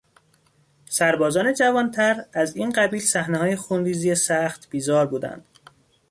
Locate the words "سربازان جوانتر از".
0.89-2.55